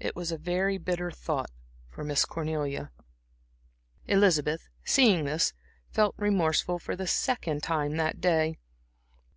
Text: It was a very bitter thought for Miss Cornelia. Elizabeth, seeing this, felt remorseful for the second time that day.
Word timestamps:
It 0.00 0.16
was 0.16 0.32
a 0.32 0.36
very 0.36 0.78
bitter 0.78 1.12
thought 1.12 1.52
for 1.88 2.02
Miss 2.02 2.24
Cornelia. 2.24 2.90
Elizabeth, 4.06 4.68
seeing 4.84 5.26
this, 5.26 5.52
felt 5.92 6.16
remorseful 6.18 6.80
for 6.80 6.96
the 6.96 7.06
second 7.06 7.62
time 7.62 7.96
that 7.96 8.20
day. 8.20 8.58